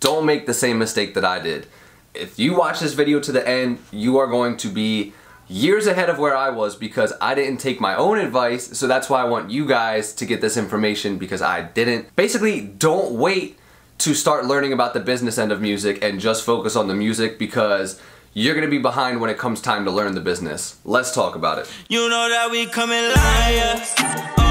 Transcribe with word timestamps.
don't 0.00 0.24
make 0.26 0.46
the 0.46 0.54
same 0.54 0.78
mistake 0.78 1.14
that 1.14 1.24
I 1.24 1.38
did. 1.38 1.66
If 2.14 2.38
you 2.38 2.56
watch 2.56 2.80
this 2.80 2.94
video 2.94 3.20
to 3.20 3.32
the 3.32 3.46
end, 3.46 3.78
you 3.90 4.18
are 4.18 4.26
going 4.26 4.56
to 4.58 4.68
be 4.68 5.12
years 5.48 5.86
ahead 5.86 6.10
of 6.10 6.18
where 6.18 6.36
I 6.36 6.50
was 6.50 6.76
because 6.76 7.12
I 7.20 7.34
didn't 7.34 7.58
take 7.58 7.80
my 7.80 7.94
own 7.94 8.18
advice. 8.18 8.76
So 8.78 8.86
that's 8.86 9.08
why 9.08 9.22
I 9.22 9.24
want 9.24 9.50
you 9.50 9.66
guys 9.66 10.12
to 10.14 10.26
get 10.26 10.40
this 10.40 10.56
information 10.56 11.18
because 11.18 11.42
I 11.42 11.62
didn't. 11.62 12.14
Basically, 12.16 12.60
don't 12.60 13.12
wait 13.12 13.58
to 13.98 14.14
start 14.14 14.44
learning 14.44 14.72
about 14.72 14.94
the 14.94 15.00
business 15.00 15.38
end 15.38 15.50
of 15.50 15.60
music 15.60 16.02
and 16.02 16.20
just 16.20 16.44
focus 16.44 16.76
on 16.76 16.86
the 16.86 16.94
music 16.94 17.38
because 17.38 18.00
you're 18.32 18.54
gonna 18.54 18.68
be 18.68 18.78
behind 18.78 19.20
when 19.20 19.30
it 19.30 19.38
comes 19.38 19.60
time 19.60 19.84
to 19.84 19.90
learn 19.90 20.14
the 20.14 20.20
business. 20.20 20.78
Let's 20.84 21.12
talk 21.12 21.34
about 21.34 21.58
it. 21.58 21.70
You 21.88 22.08
know 22.08 22.28
that 22.28 22.50
we 22.50 22.66
coming 22.66 23.02
liars. 23.02 23.94
Uh, 24.38 24.48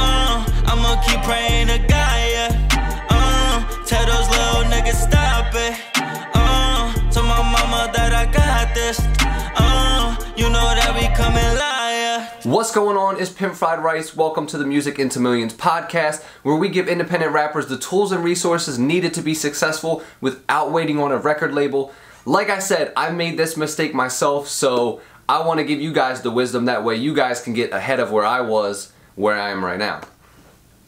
What's 12.68 12.76
going 12.76 12.98
on? 12.98 13.18
It's 13.18 13.32
Pimp 13.32 13.56
Fried 13.56 13.82
Rice. 13.82 14.14
Welcome 14.14 14.46
to 14.48 14.58
the 14.58 14.66
Music 14.66 15.00
into 15.00 15.22
Millions 15.22 15.54
podcast, 15.54 16.22
where 16.44 16.58
we 16.58 16.68
give 16.68 16.90
independent 16.90 17.32
rappers 17.32 17.68
the 17.68 17.78
tools 17.78 18.12
and 18.12 18.22
resources 18.22 18.78
needed 18.78 19.14
to 19.14 19.22
be 19.22 19.34
successful 19.34 20.04
without 20.20 20.70
waiting 20.70 21.00
on 21.00 21.14
a 21.14 21.18
record 21.18 21.54
label. 21.54 21.94
Like 22.26 22.50
I 22.50 22.60
said, 22.60 22.92
I 22.98 23.12
made 23.12 23.38
this 23.38 23.56
mistake 23.56 23.94
myself, 23.94 24.50
so 24.50 25.00
I 25.30 25.48
want 25.48 25.62
to 25.62 25.64
give 25.64 25.80
you 25.80 25.94
guys 25.94 26.24
the 26.24 26.30
wisdom 26.30 26.66
that 26.66 26.84
way 26.84 26.98
you 26.98 27.16
guys 27.16 27.42
can 27.42 27.54
get 27.54 27.72
ahead 27.72 28.02
of 28.02 28.12
where 28.12 28.26
I 28.26 28.42
was, 28.42 28.92
where 29.16 29.40
I 29.40 29.52
am 29.52 29.64
right 29.64 29.80
now. 29.80 30.02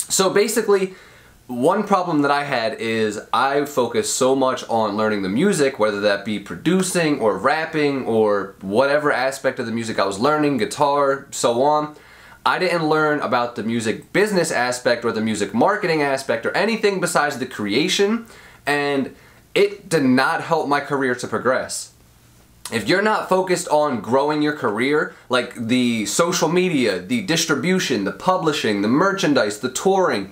So 0.10 0.30
basically, 0.30 0.96
one 1.50 1.82
problem 1.84 2.22
that 2.22 2.30
I 2.30 2.44
had 2.44 2.76
is 2.76 3.20
I 3.34 3.66
focused 3.66 4.16
so 4.16 4.36
much 4.36 4.64
on 4.70 4.96
learning 4.96 5.24
the 5.24 5.30
music, 5.30 5.80
whether 5.80 6.00
that 6.02 6.24
be 6.24 6.38
producing 6.38 7.20
or 7.20 7.40
rapping 7.40 8.06
or 8.06 8.54
whatever 8.62 9.12
aspect 9.12 9.58
of 9.58 9.66
the 9.66 9.72
music 9.72 9.98
I 9.98 10.06
was 10.06 10.20
learning, 10.20 10.58
guitar, 10.58 11.26
so 11.32 11.64
on. 11.64 11.96
I 12.46 12.60
didn't 12.60 12.88
learn 12.88 13.20
about 13.22 13.56
the 13.56 13.64
music 13.64 14.14
business 14.14 14.52
aspect 14.52 15.04
or 15.04 15.12
the 15.12 15.22
music 15.22 15.52
marketing 15.52 16.04
aspect 16.04 16.46
or 16.46 16.56
anything 16.56 17.02
besides 17.02 17.40
the 17.40 17.48
creation, 17.48 18.28
and 18.68 19.16
it 19.56 19.90
did 19.90 20.04
not 20.04 20.44
help 20.44 20.68
my 20.68 20.80
career 20.80 21.16
to 21.16 21.28
progress. 21.28 21.94
If 22.72 22.88
you're 22.88 23.02
not 23.02 23.28
focused 23.28 23.68
on 23.70 24.02
growing 24.02 24.44
your 24.44 24.56
career, 24.56 25.16
like 25.30 25.56
the 25.56 26.06
social 26.06 26.48
media, 26.48 27.00
the 27.00 27.24
distribution, 27.24 28.04
the 28.04 28.12
publishing, 28.12 28.84
the 28.84 28.88
merchandise, 28.88 29.60
the 29.60 29.72
touring, 29.72 30.32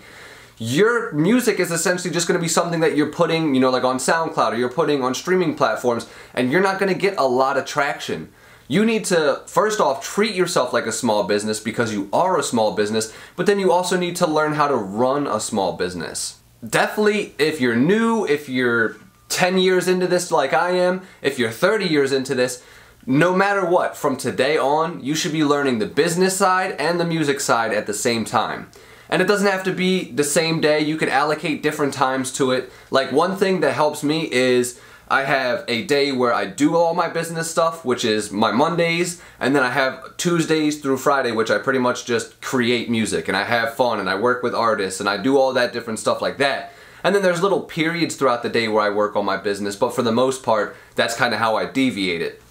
your 0.58 1.12
music 1.12 1.60
is 1.60 1.72
essentially 1.72 2.14
just 2.14 2.28
going 2.28 2.38
to 2.38 2.42
be 2.42 2.48
something 2.48 2.80
that 2.80 2.98
you're 2.98 3.12
putting, 3.12 3.54
you 3.54 3.62
know, 3.62 3.70
like 3.70 3.84
on 3.84 3.98
SoundCloud 3.98 4.54
or 4.54 4.56
you're 4.56 4.70
putting 4.70 5.04
on 5.04 5.14
streaming 5.14 5.56
platforms, 5.56 6.08
and 6.34 6.52
you're 6.52 6.62
not 6.62 6.80
going 6.80 6.92
to 6.92 7.00
get 7.00 7.18
a 7.18 7.28
lot 7.28 7.58
of 7.58 7.66
traction. 7.66 8.32
You 8.68 8.84
need 8.84 9.06
to, 9.06 9.44
first 9.46 9.80
off, 9.80 10.04
treat 10.04 10.36
yourself 10.36 10.74
like 10.74 10.86
a 10.86 10.92
small 10.92 11.24
business 11.24 11.60
because 11.60 11.94
you 11.94 12.10
are 12.12 12.38
a 12.38 12.44
small 12.44 12.76
business, 12.76 13.14
but 13.36 13.46
then 13.46 13.60
you 13.60 13.72
also 13.72 13.98
need 13.98 14.16
to 14.18 14.28
learn 14.28 14.54
how 14.54 14.68
to 14.68 14.76
run 14.76 15.26
a 15.26 15.40
small 15.40 15.74
business. 15.74 16.40
Definitely, 16.68 17.34
if 17.38 17.62
you're 17.62 17.76
new, 17.76 18.26
if 18.26 18.50
you're 18.50 18.98
10 19.30 19.60
years 19.60 19.88
into 19.88 20.08
this 20.08 20.32
like 20.32 20.54
I 20.54 20.72
am, 20.72 21.04
if 21.22 21.38
you're 21.38 21.52
30 21.52 21.86
years 21.86 22.12
into 22.12 22.36
this, 22.36 22.64
no 23.06 23.34
matter 23.34 23.66
what, 23.66 23.96
from 23.96 24.18
today 24.18 24.58
on, 24.58 25.02
you 25.02 25.16
should 25.16 25.32
be 25.32 25.44
learning 25.44 25.80
the 25.80 25.86
business 25.86 26.36
side 26.36 26.76
and 26.78 27.00
the 27.00 27.06
music 27.06 27.40
side 27.40 27.72
at 27.72 27.86
the 27.86 27.94
same 27.94 28.26
time. 28.26 28.70
And 29.10 29.22
it 29.22 29.28
doesn't 29.28 29.48
have 29.48 29.64
to 29.64 29.72
be 29.72 30.12
the 30.12 30.24
same 30.24 30.60
day, 30.62 30.82
you 30.82 30.98
can 30.98 31.10
allocate 31.10 31.64
different 31.64 31.94
times 31.94 32.32
to 32.34 32.52
it. 32.52 32.72
Like 32.92 33.12
one 33.12 33.36
thing 33.38 33.62
that 33.62 33.74
helps 33.74 34.04
me 34.04 34.32
is 34.32 34.80
I 35.10 35.24
have 35.24 35.64
a 35.70 35.86
day 35.86 36.12
where 36.12 36.34
I 36.34 36.46
do 36.46 36.76
all 36.76 36.94
my 36.94 37.08
business 37.08 37.50
stuff, 37.50 37.86
which 37.86 38.04
is 38.04 38.32
my 38.32 38.52
Mondays, 38.52 39.22
and 39.40 39.56
then 39.56 39.64
I 39.64 39.72
have 39.72 40.18
Tuesdays 40.18 40.82
through 40.82 40.98
Friday, 40.98 41.32
which 41.32 41.50
I 41.50 41.60
pretty 41.60 41.80
much 41.80 42.06
just 42.06 42.42
create 42.42 42.90
music 42.90 43.30
and 43.30 43.38
I 43.38 43.46
have 43.46 43.76
fun 43.76 44.02
and 44.02 44.10
I 44.10 44.16
work 44.16 44.44
with 44.44 44.54
artists 44.54 45.00
and 45.00 45.08
I 45.08 45.16
do 45.16 45.38
all 45.38 45.54
that 45.54 45.72
different 45.72 46.00
stuff 46.00 46.22
like 46.22 46.38
that. 46.40 46.73
And 47.04 47.16
then 47.16 47.22
there's 47.22 47.42
little 47.42 47.62
periods 47.62 48.16
throughout 48.16 48.44
the 48.44 48.50
day 48.50 48.67
where 48.67 48.84
I 48.84 48.90
work 48.90 49.16
on 49.16 49.23
my 49.23 49.38
business, 49.38 49.78
but 49.78 49.96
for 49.96 50.02
the 50.02 50.12
most 50.12 50.44
part, 50.44 50.76
that's 50.96 51.16
kind 51.16 51.34
of 51.34 51.40
how 51.40 51.56
I 51.56 51.66
deviate 51.66 52.22
it. 52.22 52.42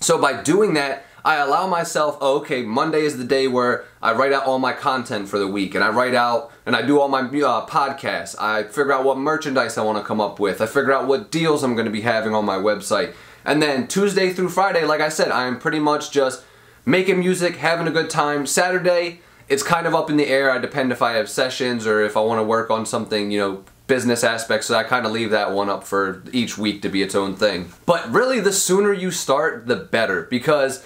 So 0.00 0.18
by 0.20 0.42
doing 0.42 0.74
that, 0.74 1.06
I 1.24 1.36
allow 1.36 1.66
myself, 1.66 2.18
oh, 2.20 2.38
okay, 2.40 2.62
Monday 2.62 3.02
is 3.02 3.16
the 3.16 3.24
day 3.24 3.46
where 3.46 3.84
I 4.02 4.12
write 4.12 4.32
out 4.32 4.44
all 4.44 4.58
my 4.58 4.72
content 4.72 5.28
for 5.28 5.38
the 5.38 5.46
week, 5.46 5.74
and 5.74 5.84
I 5.84 5.90
write 5.90 6.14
out 6.14 6.50
and 6.66 6.74
I 6.74 6.82
do 6.82 7.00
all 7.00 7.08
my 7.08 7.20
uh, 7.20 7.66
podcasts. 7.66 8.34
I 8.40 8.64
figure 8.64 8.92
out 8.92 9.04
what 9.04 9.18
merchandise 9.18 9.78
I 9.78 9.82
want 9.82 9.98
to 9.98 10.04
come 10.04 10.20
up 10.20 10.40
with. 10.40 10.60
I 10.60 10.66
figure 10.66 10.92
out 10.92 11.06
what 11.06 11.30
deals 11.30 11.62
I'm 11.62 11.74
going 11.74 11.86
to 11.86 11.92
be 11.92 12.00
having 12.00 12.34
on 12.34 12.44
my 12.44 12.56
website. 12.56 13.14
And 13.44 13.62
then 13.62 13.88
Tuesday 13.88 14.32
through 14.32 14.50
Friday, 14.50 14.84
like 14.84 15.00
I 15.00 15.08
said, 15.08 15.30
I 15.30 15.46
am 15.46 15.58
pretty 15.58 15.80
much 15.80 16.10
just 16.10 16.44
making 16.84 17.20
music, 17.20 17.56
having 17.56 17.86
a 17.86 17.92
good 17.92 18.10
time. 18.10 18.46
Saturday, 18.46 19.20
it's 19.48 19.62
kind 19.62 19.86
of 19.86 19.94
up 19.94 20.10
in 20.10 20.16
the 20.16 20.26
air. 20.26 20.50
I 20.50 20.58
depend 20.58 20.92
if 20.92 21.02
I 21.02 21.12
have 21.12 21.28
sessions 21.28 21.86
or 21.86 22.00
if 22.00 22.16
I 22.16 22.20
want 22.20 22.38
to 22.38 22.44
work 22.44 22.70
on 22.70 22.86
something, 22.86 23.30
you 23.30 23.38
know, 23.38 23.64
business 23.86 24.24
aspects, 24.24 24.68
so 24.68 24.74
I 24.74 24.84
kind 24.84 25.04
of 25.04 25.12
leave 25.12 25.30
that 25.30 25.52
one 25.52 25.68
up 25.68 25.84
for 25.84 26.22
each 26.32 26.56
week 26.56 26.80
to 26.82 26.88
be 26.88 27.02
its 27.02 27.14
own 27.14 27.36
thing. 27.36 27.72
But 27.84 28.10
really, 28.10 28.40
the 28.40 28.52
sooner 28.52 28.92
you 28.92 29.10
start, 29.10 29.66
the 29.66 29.76
better 29.76 30.22
because 30.30 30.84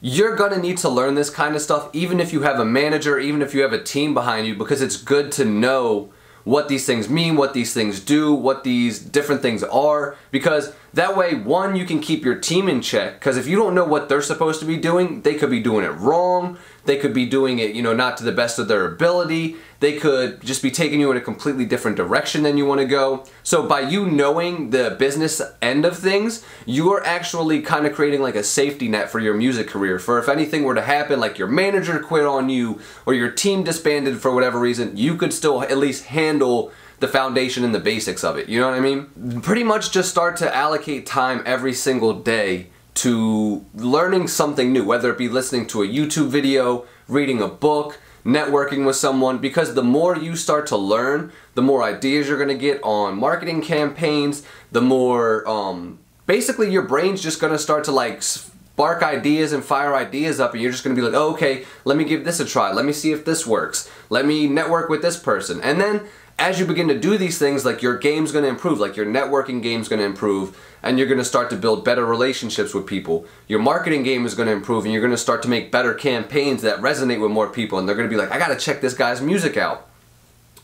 you're 0.00 0.36
gonna 0.36 0.58
need 0.58 0.78
to 0.78 0.88
learn 0.88 1.14
this 1.14 1.30
kind 1.30 1.56
of 1.56 1.62
stuff 1.62 1.88
even 1.92 2.20
if 2.20 2.32
you 2.32 2.42
have 2.42 2.60
a 2.60 2.64
manager, 2.64 3.18
even 3.18 3.42
if 3.42 3.54
you 3.54 3.62
have 3.62 3.72
a 3.72 3.82
team 3.82 4.14
behind 4.14 4.46
you, 4.46 4.54
because 4.54 4.80
it's 4.80 4.96
good 4.96 5.32
to 5.32 5.44
know 5.44 6.10
what 6.44 6.68
these 6.68 6.86
things 6.86 7.10
mean, 7.10 7.36
what 7.36 7.52
these 7.52 7.74
things 7.74 8.00
do, 8.00 8.32
what 8.32 8.64
these 8.64 9.00
different 9.00 9.42
things 9.42 9.62
are, 9.64 10.16
because 10.30 10.72
that 10.94 11.14
way, 11.14 11.34
one, 11.34 11.76
you 11.76 11.84
can 11.84 12.00
keep 12.00 12.24
your 12.24 12.36
team 12.36 12.68
in 12.68 12.80
check, 12.80 13.14
because 13.14 13.36
if 13.36 13.46
you 13.46 13.56
don't 13.56 13.74
know 13.74 13.84
what 13.84 14.08
they're 14.08 14.22
supposed 14.22 14.58
to 14.60 14.66
be 14.66 14.78
doing, 14.78 15.20
they 15.22 15.34
could 15.34 15.50
be 15.50 15.60
doing 15.60 15.84
it 15.84 15.90
wrong, 15.90 16.56
they 16.86 16.96
could 16.96 17.12
be 17.12 17.26
doing 17.26 17.58
it, 17.58 17.74
you 17.74 17.82
know, 17.82 17.92
not 17.92 18.16
to 18.16 18.24
the 18.24 18.32
best 18.32 18.58
of 18.58 18.66
their 18.66 18.86
ability, 18.86 19.56
they 19.80 19.96
could 19.96 20.40
just 20.40 20.62
be 20.62 20.70
taking 20.70 21.00
you 21.00 21.10
in 21.10 21.16
a 21.16 21.20
completely 21.20 21.64
different 21.64 21.96
direction 21.96 22.42
than 22.42 22.58
you 22.58 22.66
want 22.66 22.80
to 22.80 22.86
go. 22.86 23.24
So 23.42 23.66
by 23.66 23.80
you 23.80 24.06
knowing 24.06 24.70
the 24.70 24.96
business 24.98 25.40
end 25.62 25.84
of 25.84 25.96
things, 25.96 26.44
you 26.66 26.92
are 26.92 27.04
actually 27.04 27.62
kind 27.62 27.86
of 27.86 27.94
creating 27.94 28.20
like 28.20 28.34
a 28.34 28.42
safety 28.42 28.88
net 28.88 29.08
for 29.08 29.20
your 29.20 29.34
music 29.34 29.68
career. 29.68 29.98
For 29.98 30.18
if 30.18 30.28
anything 30.28 30.64
were 30.64 30.74
to 30.74 30.82
happen, 30.82 31.20
like 31.20 31.38
your 31.38 31.48
manager 31.48 32.00
quit 32.00 32.26
on 32.26 32.48
you, 32.48 32.80
or 33.06 33.14
your 33.14 33.30
team 33.30 33.62
disbanded 33.62 34.18
for 34.18 34.34
whatever 34.34 34.58
reason, 34.58 34.96
you 34.96 35.16
could 35.16 35.32
still 35.32 35.62
at 35.62 35.78
least 35.78 36.06
handle 36.06 36.72
the 37.00 37.08
foundation 37.08 37.64
and 37.64 37.72
the 37.72 37.80
basics 37.80 38.24
of 38.24 38.36
it. 38.36 38.48
You 38.48 38.60
know 38.60 38.68
what 38.68 38.76
I 38.76 38.80
mean? 38.80 39.40
Pretty 39.42 39.62
much 39.62 39.92
just 39.92 40.10
start 40.10 40.36
to 40.38 40.52
allocate 40.54 41.06
time 41.06 41.42
every 41.46 41.72
single 41.72 42.14
day 42.14 42.68
to 42.94 43.64
learning 43.74 44.26
something 44.26 44.72
new, 44.72 44.84
whether 44.84 45.12
it 45.12 45.18
be 45.18 45.28
listening 45.28 45.68
to 45.68 45.82
a 45.82 45.86
YouTube 45.86 46.28
video, 46.30 46.84
reading 47.06 47.40
a 47.40 47.46
book, 47.46 48.00
networking 48.28 48.84
with 48.84 48.94
someone, 48.94 49.38
because 49.38 49.74
the 49.74 49.82
more 49.82 50.14
you 50.14 50.36
start 50.36 50.66
to 50.66 50.76
learn, 50.76 51.32
the 51.54 51.62
more 51.62 51.82
ideas 51.82 52.28
you're 52.28 52.38
gonna 52.38 52.54
get 52.54 52.78
on 52.82 53.16
marketing 53.16 53.62
campaigns, 53.62 54.42
the 54.70 54.82
more, 54.82 55.48
um, 55.48 55.98
basically 56.26 56.70
your 56.70 56.82
brain's 56.82 57.22
just 57.22 57.40
gonna 57.40 57.58
start 57.58 57.84
to 57.84 57.90
like 57.90 58.22
spark 58.22 59.02
ideas 59.02 59.52
and 59.52 59.64
fire 59.64 59.94
ideas 59.94 60.38
up 60.38 60.52
and 60.52 60.60
you're 60.60 60.70
just 60.70 60.84
gonna 60.84 60.94
be 60.94 61.00
like, 61.00 61.14
oh, 61.14 61.32
okay, 61.32 61.64
let 61.86 61.96
me 61.96 62.04
give 62.04 62.26
this 62.26 62.38
a 62.38 62.44
try. 62.44 62.70
Let 62.70 62.84
me 62.84 62.92
see 62.92 63.12
if 63.12 63.24
this 63.24 63.46
works. 63.46 63.90
Let 64.10 64.26
me 64.26 64.46
network 64.46 64.90
with 64.90 65.00
this 65.00 65.16
person. 65.16 65.60
And 65.62 65.80
then 65.80 66.02
as 66.38 66.60
you 66.60 66.66
begin 66.66 66.86
to 66.88 66.98
do 66.98 67.16
these 67.16 67.38
things, 67.38 67.64
like 67.64 67.82
your 67.82 67.96
game's 67.96 68.30
gonna 68.30 68.46
improve, 68.46 68.78
like 68.78 68.94
your 68.94 69.06
networking 69.06 69.62
game's 69.62 69.88
gonna 69.88 70.02
improve, 70.02 70.54
and 70.82 70.98
you're 70.98 71.08
gonna 71.08 71.24
start 71.24 71.50
to 71.50 71.56
build 71.56 71.84
better 71.84 72.04
relationships 72.04 72.74
with 72.74 72.86
people. 72.86 73.26
Your 73.46 73.60
marketing 73.60 74.02
game 74.02 74.26
is 74.26 74.34
gonna 74.34 74.52
improve, 74.52 74.84
and 74.84 74.92
you're 74.92 75.02
gonna 75.02 75.16
start 75.16 75.42
to 75.42 75.48
make 75.48 75.72
better 75.72 75.94
campaigns 75.94 76.62
that 76.62 76.80
resonate 76.80 77.20
with 77.20 77.30
more 77.30 77.48
people, 77.48 77.78
and 77.78 77.88
they're 77.88 77.96
gonna 77.96 78.08
be 78.08 78.16
like, 78.16 78.30
I 78.30 78.38
gotta 78.38 78.56
check 78.56 78.80
this 78.80 78.94
guy's 78.94 79.20
music 79.20 79.56
out. 79.56 79.88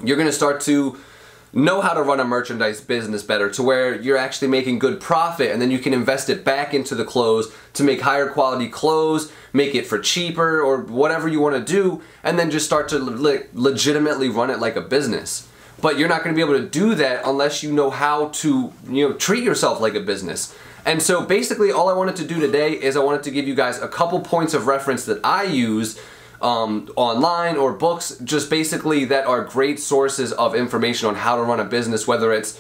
You're 0.03 0.17
gonna 0.17 0.33
start 0.33 0.61
to 0.63 0.97
know 1.55 1.81
how 1.81 1.95
to 1.95 2.03
run 2.03 2.19
a 2.19 2.25
merchandise 2.25 2.81
business 2.81 3.23
better 3.23 3.49
to 3.49 3.63
where 3.63 3.95
you're 3.95 4.17
actually 4.17 4.49
making 4.49 4.79
good 4.79 5.01
profit 5.01 5.53
and 5.53 5.63
then 5.63 5.71
you 5.71 5.79
can 5.79 5.95
invest 5.95 6.29
it 6.29 6.45
back 6.45 6.75
into 6.75 6.95
the 6.97 7.05
clothes 7.05 7.55
to 7.73 7.85
make 7.85 8.01
higher 8.01 8.29
quality 8.29 8.69
clothes, 8.69 9.31
make 9.53 9.75
it 9.75 9.87
for 9.87 9.99
cheaper 9.99 10.61
or 10.61 10.79
whatever 10.79 11.29
you 11.29 11.41
want 11.41 11.55
to 11.55 11.73
do 11.73 12.03
and 12.25 12.39
then 12.39 12.51
just 12.51 12.67
start 12.67 12.89
to 12.89 12.99
le- 12.99 13.45
legitimately 13.53 14.29
run 14.29 14.51
it 14.51 14.59
like 14.59 14.75
a 14.75 14.81
business 14.81 15.49
but 15.85 15.99
you're 15.99 16.09
not 16.09 16.25
going 16.25 16.35
to 16.35 16.35
be 16.35 16.41
able 16.41 16.59
to 16.59 16.67
do 16.67 16.95
that 16.95 17.21
unless 17.27 17.63
you 17.63 17.71
know 17.71 17.91
how 17.91 18.29
to 18.29 18.73
you 18.89 19.07
know 19.07 19.13
treat 19.13 19.45
yourself 19.45 19.83
like 19.83 19.95
a 19.95 20.01
business. 20.01 20.57
And 20.87 21.03
so 21.03 21.27
basically 21.27 21.73
all 21.73 21.91
i 21.91 21.93
wanted 21.93 22.17
to 22.17 22.25
do 22.25 22.41
today 22.41 22.73
is 22.73 22.97
i 22.97 23.01
wanted 23.01 23.23
to 23.25 23.31
give 23.31 23.47
you 23.47 23.55
guys 23.55 23.77
a 23.83 23.89
couple 23.89 24.19
points 24.21 24.55
of 24.55 24.67
reference 24.67 25.05
that 25.05 25.21
i 25.25 25.43
use 25.43 26.01
um, 26.41 26.91
online 26.97 27.57
or 27.57 27.73
books 27.73 28.19
just 28.25 28.49
basically 28.49 29.05
that 29.07 29.27
are 29.27 29.45
great 29.45 29.79
sources 29.79 30.33
of 30.33 30.55
information 30.55 31.09
on 31.09 31.17
how 31.17 31.37
to 31.37 31.43
run 31.43 31.61
a 31.61 31.65
business 31.65 32.07
whether 32.07 32.33
it's 32.33 32.59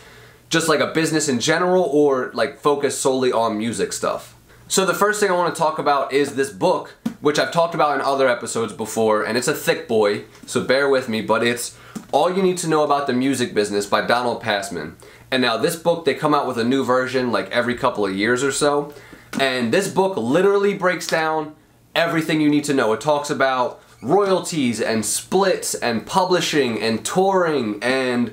just 0.50 0.68
like 0.68 0.80
a 0.80 0.90
business 1.00 1.26
in 1.26 1.40
general 1.40 1.84
or 1.84 2.30
like 2.34 2.58
focus 2.58 2.98
solely 2.98 3.32
on 3.32 3.56
music 3.56 3.92
stuff. 3.94 4.36
So 4.68 4.84
the 4.84 4.98
first 5.02 5.18
thing 5.20 5.30
i 5.30 5.34
want 5.34 5.54
to 5.54 5.58
talk 5.58 5.78
about 5.78 6.12
is 6.12 6.34
this 6.34 6.50
book 6.50 6.94
which 7.22 7.38
i've 7.38 7.52
talked 7.52 7.74
about 7.74 7.94
in 7.94 8.00
other 8.02 8.28
episodes 8.28 8.74
before 8.74 9.22
and 9.22 9.38
it's 9.38 9.48
a 9.48 9.54
thick 9.66 9.88
boy 9.88 10.24
so 10.44 10.62
bear 10.62 10.90
with 10.90 11.08
me 11.08 11.22
but 11.22 11.42
it's 11.42 11.74
all 12.14 12.32
You 12.32 12.44
Need 12.44 12.58
to 12.58 12.68
Know 12.68 12.84
About 12.84 13.08
the 13.08 13.12
Music 13.12 13.52
Business 13.52 13.86
by 13.86 14.00
Donald 14.06 14.40
Passman. 14.40 14.94
And 15.32 15.42
now 15.42 15.56
this 15.56 15.74
book, 15.74 16.04
they 16.04 16.14
come 16.14 16.32
out 16.32 16.46
with 16.46 16.56
a 16.56 16.62
new 16.62 16.84
version 16.84 17.32
like 17.32 17.50
every 17.50 17.74
couple 17.74 18.06
of 18.06 18.14
years 18.14 18.44
or 18.44 18.52
so. 18.52 18.94
And 19.40 19.74
this 19.74 19.88
book 19.88 20.16
literally 20.16 20.74
breaks 20.74 21.08
down 21.08 21.56
everything 21.92 22.40
you 22.40 22.48
need 22.48 22.62
to 22.64 22.72
know. 22.72 22.92
It 22.92 23.00
talks 23.00 23.30
about 23.30 23.82
royalties 24.00 24.80
and 24.80 25.04
splits 25.04 25.74
and 25.74 26.06
publishing 26.06 26.80
and 26.80 27.04
touring 27.04 27.82
and 27.82 28.32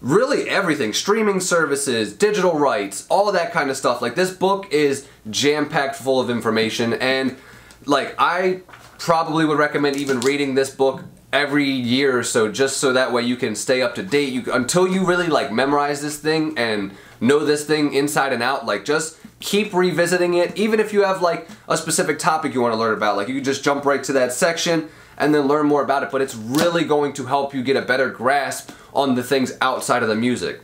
really 0.00 0.48
everything 0.48 0.94
streaming 0.94 1.40
services 1.40 2.12
digital 2.12 2.56
rights 2.56 3.04
all 3.10 3.32
that 3.32 3.50
kind 3.50 3.68
of 3.68 3.76
stuff 3.76 4.00
like 4.00 4.14
this 4.14 4.30
book 4.30 4.72
is 4.72 5.08
jam 5.28 5.68
packed 5.68 5.96
full 5.96 6.20
of 6.20 6.30
information 6.30 6.92
and 6.92 7.36
like 7.84 8.14
i 8.16 8.60
probably 8.96 9.44
would 9.44 9.58
recommend 9.58 9.96
even 9.96 10.20
reading 10.20 10.54
this 10.54 10.70
book 10.70 11.02
every 11.32 11.64
year 11.64 12.18
or 12.18 12.22
so 12.22 12.50
just 12.50 12.78
so 12.78 12.92
that 12.92 13.12
way 13.12 13.22
you 13.22 13.36
can 13.36 13.54
stay 13.54 13.82
up 13.82 13.94
to 13.94 14.02
date. 14.02 14.32
You 14.32 14.52
until 14.52 14.88
you 14.88 15.06
really 15.06 15.26
like 15.26 15.52
memorize 15.52 16.00
this 16.00 16.18
thing 16.18 16.56
and 16.56 16.92
know 17.20 17.44
this 17.44 17.64
thing 17.64 17.92
inside 17.92 18.32
and 18.32 18.42
out 18.42 18.64
like 18.66 18.84
just 18.84 19.18
keep 19.40 19.72
revisiting 19.74 20.34
it. 20.34 20.56
Even 20.56 20.80
if 20.80 20.92
you 20.92 21.04
have 21.04 21.20
like 21.20 21.48
a 21.68 21.76
specific 21.76 22.18
topic 22.18 22.54
you 22.54 22.60
want 22.60 22.72
to 22.72 22.78
learn 22.78 22.94
about 22.94 23.16
like 23.16 23.28
you 23.28 23.34
can 23.34 23.44
just 23.44 23.62
jump 23.62 23.84
right 23.84 24.02
to 24.04 24.12
that 24.14 24.32
section 24.32 24.88
and 25.18 25.34
then 25.34 25.46
learn 25.46 25.66
more 25.66 25.82
about 25.82 26.02
it. 26.02 26.10
But 26.10 26.22
it's 26.22 26.34
really 26.34 26.84
going 26.84 27.12
to 27.14 27.26
help 27.26 27.52
you 27.52 27.62
get 27.62 27.76
a 27.76 27.82
better 27.82 28.08
grasp 28.08 28.70
on 28.94 29.14
the 29.14 29.22
things 29.22 29.52
outside 29.60 30.02
of 30.02 30.08
the 30.08 30.16
music 30.16 30.62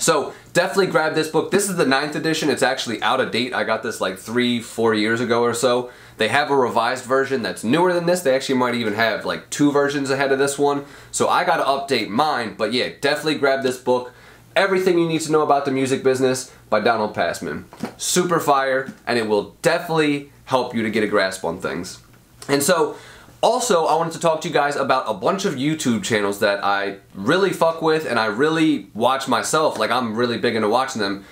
so 0.00 0.32
definitely 0.54 0.88
grab 0.88 1.14
this 1.14 1.28
book. 1.28 1.50
This 1.50 1.68
is 1.68 1.76
the 1.76 1.86
ninth 1.86 2.16
edition. 2.16 2.50
It's 2.50 2.62
actually 2.62 3.02
out 3.02 3.20
of 3.20 3.30
date. 3.30 3.54
I 3.54 3.64
got 3.64 3.82
this 3.82 4.00
like 4.00 4.18
three 4.18 4.60
four 4.60 4.94
years 4.94 5.20
ago 5.20 5.42
or 5.42 5.54
so. 5.54 5.90
They 6.16 6.28
have 6.28 6.50
a 6.50 6.56
revised 6.56 7.04
version 7.04 7.42
that's 7.42 7.62
newer 7.62 7.92
than 7.92 8.06
this. 8.06 8.22
They 8.22 8.34
actually 8.34 8.58
might 8.58 8.74
even 8.74 8.94
have 8.94 9.24
like 9.24 9.48
two 9.50 9.70
versions 9.70 10.10
ahead 10.10 10.32
of 10.32 10.38
this 10.38 10.58
one. 10.58 10.84
So 11.12 11.28
i 11.28 11.44
gotta 11.44 11.64
update 11.64 12.08
mine. 12.08 12.54
But 12.56 12.72
yeah 12.72 12.88
definitely 13.00 13.36
grab 13.36 13.62
this 13.62 13.78
book. 13.78 14.12
Everything 14.56 14.98
You 14.98 15.06
Need 15.06 15.20
to 15.22 15.32
Know 15.32 15.42
About 15.42 15.64
the 15.64 15.70
Music 15.70 16.02
Business 16.02 16.52
by 16.68 16.80
Donald 16.80 17.14
Passman. 17.14 17.66
Super 17.96 18.40
fire, 18.40 18.92
and 19.06 19.16
it 19.16 19.28
will 19.28 19.54
definitely 19.62 20.32
help 20.46 20.74
you 20.74 20.82
to 20.82 20.90
get 20.90 21.04
a 21.04 21.06
grasp 21.06 21.44
on 21.44 21.60
things. 21.60 22.02
And 22.48 22.60
so, 22.60 22.96
also, 23.42 23.86
I 23.86 23.94
wanted 23.94 24.12
to 24.14 24.20
talk 24.20 24.40
to 24.42 24.48
you 24.48 24.54
guys 24.54 24.76
about 24.76 25.04
a 25.06 25.14
bunch 25.14 25.44
of 25.44 25.54
YouTube 25.54 26.02
channels 26.02 26.40
that 26.40 26.62
I 26.64 26.98
really 27.14 27.50
fuck 27.50 27.80
with 27.82 28.06
and 28.06 28.18
I 28.18 28.26
really 28.26 28.90
watch 28.94 29.28
myself. 29.28 29.78
Like, 29.78 29.90
I'm 29.90 30.14
really 30.14 30.38
big 30.38 30.56
into 30.56 30.68
watching 30.68 31.00
them. 31.00 31.24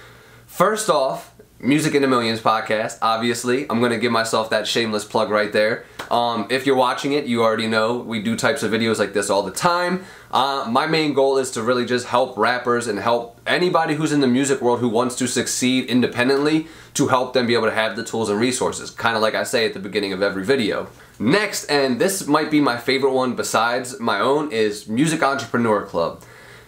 First 0.47 0.89
off, 0.89 1.35
Music 1.61 1.97
in 1.97 2.03
the 2.03 2.09
Millions 2.09 2.41
podcast, 2.41 2.99
obviously. 3.03 3.69
I'm 3.69 3.81
going 3.81 3.91
to 3.91 3.99
give 3.99 4.13
myself 4.13 4.51
that 4.51 4.69
shameless 4.69 5.05
plug 5.05 5.29
right 5.29 5.53
there. 5.53 5.85
Um, 6.09 6.47
if 6.51 6.67
you're 6.67 6.77
watching 6.77 7.15
it, 7.15 7.25
you 7.25 7.43
already 7.43 7.67
know 7.67 7.99
we 7.99 8.23
do 8.23 8.37
types 8.37 8.63
of 8.63 8.71
videos 8.71 9.01
like 9.01 9.13
this 9.13 9.29
all 9.29 9.43
the 9.43 9.51
time. 9.51 10.05
Uh, 10.31 10.69
my 10.71 10.87
main 10.87 11.15
goal 11.15 11.37
is 11.37 11.51
to 11.53 11.63
really 11.65 11.85
just 11.85 12.07
help 12.07 12.39
rappers 12.39 12.87
and 12.87 13.01
help 13.01 13.41
anybody 13.45 13.95
who's 13.95 14.13
in 14.13 14.21
the 14.21 14.29
music 14.29 14.61
world 14.61 14.79
who 14.79 14.89
wants 14.89 15.17
to 15.17 15.27
succeed 15.27 15.87
independently 15.87 16.69
to 16.95 17.09
help 17.09 17.33
them 17.33 17.49
be 17.49 17.55
able 17.55 17.67
to 17.67 17.75
have 17.75 17.97
the 17.97 18.05
tools 18.05 18.31
and 18.31 18.39
resources, 18.39 18.93
kind 18.93 19.17
of 19.17 19.23
like 19.23 19.35
I 19.35 19.43
say 19.43 19.67
at 19.67 19.75
the 19.75 19.81
beginning 19.81 20.13
of 20.13 20.23
every 20.23 20.45
video. 20.45 20.87
Next, 21.19 21.65
and 21.65 21.99
this 22.01 22.29
might 22.29 22.53
be 22.53 22.61
my 22.61 22.77
favorite 22.77 23.13
one 23.13 23.35
besides 23.35 23.99
my 23.99 24.21
own, 24.21 24.53
is 24.53 24.87
Music 24.87 25.25
Entrepreneur 25.25 25.85
Club. 25.85 26.23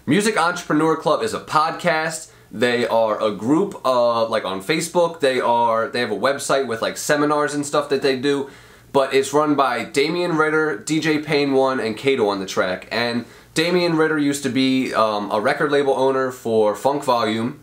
Music 0.04 0.36
Entrepreneur 0.36 0.96
Club 0.96 1.22
is 1.22 1.32
a 1.32 1.40
podcast 1.40 2.29
they 2.52 2.86
are 2.86 3.22
a 3.22 3.30
group 3.30 3.80
of 3.84 4.30
like 4.30 4.44
on 4.44 4.60
Facebook. 4.60 5.20
They 5.20 5.40
are 5.40 5.88
they 5.88 6.00
have 6.00 6.10
a 6.10 6.16
website 6.16 6.66
with 6.66 6.82
like 6.82 6.96
seminars 6.96 7.54
and 7.54 7.64
stuff 7.64 7.88
that 7.90 8.02
they 8.02 8.18
do, 8.18 8.50
but 8.92 9.14
it's 9.14 9.32
run 9.32 9.54
by 9.54 9.84
Damien 9.84 10.36
Ritter, 10.36 10.78
DJ 10.78 11.24
Pain 11.24 11.52
One, 11.52 11.78
and 11.78 11.96
Kato 11.96 12.28
on 12.28 12.40
the 12.40 12.46
track. 12.46 12.88
And 12.90 13.24
Damien 13.54 13.96
Ritter 13.96 14.18
used 14.18 14.42
to 14.42 14.48
be 14.48 14.92
um, 14.94 15.30
a 15.30 15.40
record 15.40 15.70
label 15.70 15.94
owner 15.94 16.30
for 16.30 16.74
Funk 16.74 17.04
Volume. 17.04 17.62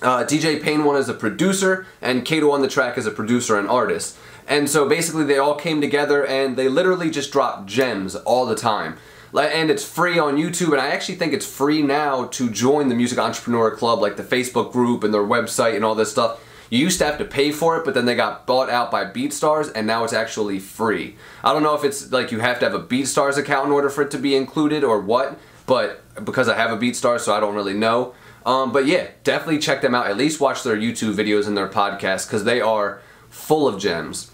Uh, 0.00 0.24
DJ 0.24 0.60
Pain 0.60 0.84
One 0.84 0.96
is 0.96 1.08
a 1.08 1.14
producer, 1.14 1.86
and 2.00 2.24
Kato 2.24 2.50
on 2.50 2.62
the 2.62 2.68
track 2.68 2.98
is 2.98 3.06
a 3.06 3.10
producer 3.10 3.58
and 3.58 3.68
artist. 3.68 4.16
And 4.48 4.68
so 4.68 4.88
basically, 4.88 5.24
they 5.24 5.38
all 5.38 5.54
came 5.54 5.80
together 5.80 6.26
and 6.26 6.56
they 6.56 6.68
literally 6.68 7.10
just 7.10 7.30
drop 7.32 7.66
gems 7.66 8.16
all 8.16 8.44
the 8.44 8.56
time 8.56 8.98
and 9.40 9.70
it's 9.70 9.84
free 9.84 10.18
on 10.18 10.36
YouTube. 10.36 10.72
And 10.72 10.80
I 10.80 10.88
actually 10.88 11.14
think 11.16 11.32
it's 11.32 11.46
free 11.46 11.82
now 11.82 12.26
to 12.26 12.50
join 12.50 12.88
the 12.88 12.94
Music 12.94 13.18
Entrepreneur 13.18 13.74
Club, 13.74 14.00
like 14.00 14.16
the 14.16 14.22
Facebook 14.22 14.72
group 14.72 15.04
and 15.04 15.12
their 15.12 15.22
website 15.22 15.74
and 15.74 15.84
all 15.84 15.94
this 15.94 16.10
stuff. 16.10 16.40
You 16.70 16.78
used 16.78 16.98
to 17.00 17.04
have 17.04 17.18
to 17.18 17.26
pay 17.26 17.52
for 17.52 17.76
it, 17.76 17.84
but 17.84 17.92
then 17.92 18.06
they 18.06 18.14
got 18.14 18.46
bought 18.46 18.70
out 18.70 18.90
by 18.90 19.04
BeatStars, 19.04 19.70
and 19.74 19.86
now 19.86 20.04
it's 20.04 20.14
actually 20.14 20.58
free. 20.58 21.16
I 21.44 21.52
don't 21.52 21.62
know 21.62 21.74
if 21.74 21.84
it's 21.84 22.10
like 22.10 22.32
you 22.32 22.40
have 22.40 22.60
to 22.60 22.64
have 22.64 22.74
a 22.74 22.82
BeatStars 22.82 23.36
account 23.36 23.66
in 23.66 23.72
order 23.72 23.90
for 23.90 24.00
it 24.00 24.10
to 24.12 24.18
be 24.18 24.34
included 24.34 24.82
or 24.82 24.98
what, 24.98 25.38
but 25.66 26.02
because 26.24 26.48
I 26.48 26.56
have 26.56 26.70
a 26.70 26.78
BeatStars, 26.78 27.20
so 27.20 27.34
I 27.34 27.40
don't 27.40 27.54
really 27.54 27.74
know. 27.74 28.14
Um, 28.46 28.72
but 28.72 28.86
yeah, 28.86 29.08
definitely 29.22 29.58
check 29.58 29.82
them 29.82 29.94
out. 29.94 30.06
At 30.06 30.16
least 30.16 30.40
watch 30.40 30.62
their 30.62 30.76
YouTube 30.76 31.14
videos 31.14 31.46
and 31.46 31.56
their 31.56 31.68
podcasts 31.68 32.26
because 32.26 32.44
they 32.44 32.62
are 32.62 33.02
full 33.28 33.68
of 33.68 33.78
gems. 33.78 34.30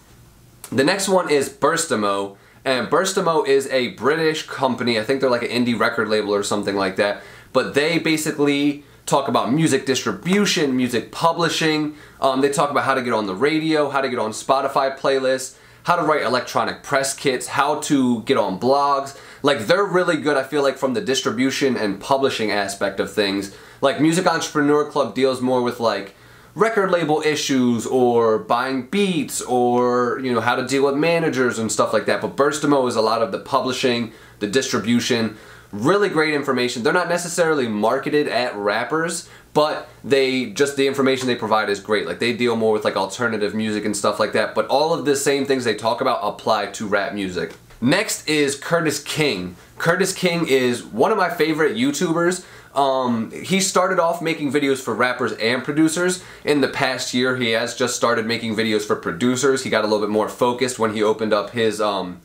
The 0.71 0.85
next 0.85 1.09
one 1.09 1.29
is 1.29 1.49
Burstamo. 1.49 2.37
And 2.69 2.89
Burstamo 2.89 3.49
is 3.49 3.67
a 3.69 3.93
British 3.93 4.43
company. 4.47 5.01
I 5.01 5.03
think 5.03 5.23
they're 5.23 5.31
like 5.31 5.43
an 5.43 5.49
indie 5.49 5.79
record 5.79 6.07
label 6.07 6.35
or 6.35 6.43
something 6.43 6.77
like 6.77 6.97
that. 6.97 7.23
But 7.55 7.73
they 7.73 7.99
basically 7.99 8.85
talk 9.07 9.27
about 9.27 9.51
music 9.51 9.87
distribution, 9.87 10.77
music 10.77 11.11
publishing. 11.11 11.95
Um, 12.21 12.43
they 12.43 12.51
talk 12.51 12.71
about 12.71 12.85
how 12.85 12.93
to 12.93 13.01
get 13.01 13.15
on 13.15 13.25
the 13.25 13.35
radio, 13.35 13.89
how 13.89 14.03
to 14.03 14.11
get 14.11 14.19
on 14.19 14.33
Spotify 14.33 14.95
playlists, 14.99 15.57
how 15.85 15.97
to 15.97 16.03
write 16.03 16.21
electronic 16.21 16.83
press 16.83 17.15
kits, 17.15 17.47
how 17.47 17.81
to 17.81 18.23
get 18.25 18.37
on 18.37 18.61
blogs. 18.61 19.19
Like 19.43 19.61
they're 19.61 19.87
really 19.87 20.19
good, 20.19 20.37
I 20.37 20.43
feel 20.43 20.63
like, 20.63 20.77
from 20.77 20.93
the 20.93 21.01
distribution 21.01 21.75
and 21.75 21.99
publishing 21.99 22.51
aspect 22.51 23.01
of 23.01 23.11
things. 23.11 23.57
Like 23.81 23.99
Music 23.99 24.27
Entrepreneur 24.27 24.85
Club 24.85 25.15
deals 25.15 25.41
more 25.41 25.63
with 25.63 25.81
like 25.81 26.15
record 26.59 26.91
label 26.91 27.23
issues 27.23 27.87
or 27.87 28.39
buying 28.39 28.87
beats 28.87 29.41
or 29.43 30.21
you 30.23 30.33
know 30.33 30.41
how 30.41 30.57
to 30.57 30.67
deal 30.67 30.85
with 30.85 30.97
managers 30.97 31.59
and 31.59 31.71
stuff 31.71 31.93
like 31.93 32.07
that. 32.07 32.21
But 32.21 32.37
Burstamo 32.37 32.89
is 32.89 32.97
a 32.97 33.03
lot 33.03 33.23
of 33.23 33.33
the 33.33 33.39
publishing 33.39 34.13
the 34.41 34.47
distribution 34.47 35.37
really 35.71 36.09
great 36.09 36.33
information. 36.33 36.83
They're 36.83 36.95
not 36.95 37.11
necessarily 37.11 37.69
marketed 37.69 38.27
at 38.27 38.57
rappers 38.57 39.29
but 39.59 39.89
they 40.05 40.47
just 40.51 40.77
the 40.77 40.87
information 40.87 41.27
they 41.27 41.35
provide 41.35 41.69
is 41.69 41.81
great. 41.81 42.07
Like 42.07 42.21
they 42.21 42.33
deal 42.33 42.55
more 42.55 42.73
with 42.73 42.85
like 42.85 42.97
alternative 42.97 43.55
music 43.55 43.85
and 43.85 43.97
stuff 43.97 44.21
like 44.21 44.33
that. 44.33 44.55
But 44.55 44.69
all 44.69 44.95
of 44.95 45.05
the 45.05 45.17
same 45.17 45.47
things 45.47 45.65
they 45.65 45.75
talk 45.75 46.01
about 46.01 46.21
apply 46.23 46.67
to 46.67 46.87
rap 46.87 47.13
music. 47.13 47.55
Next 47.81 48.29
is 48.29 48.55
curtis 48.55 49.03
king. 49.03 49.57
Curtis 49.77 50.13
king 50.13 50.47
is 50.47 50.85
one 50.85 51.11
of 51.11 51.19
my 51.19 51.29
favorite 51.29 51.77
youtubers 51.77 52.45
um, 52.75 53.31
he 53.31 53.61
started 53.61 53.99
off 53.99 54.21
making 54.23 54.53
videos 54.53 54.79
for 54.79 54.95
rappers 54.95 55.33
and 55.33 55.65
producers. 55.65 56.23
In 56.45 56.61
the 56.61 56.69
past 56.69 57.15
year, 57.15 57.37
he 57.37 57.51
has 57.51 57.75
just 57.75 57.97
started 57.97 58.27
making 58.27 58.57
videos 58.57 58.83
for 58.83 58.97
producers. 58.97 59.65
He 59.65 59.71
got 59.71 59.85
a 59.85 59.87
little 59.87 60.05
bit 60.05 60.11
more 60.11 60.29
focused 60.29 60.79
when 60.79 60.95
he 60.95 61.03
opened 61.03 61.33
up 61.33 61.51
his 61.51 61.81
um, 61.81 62.21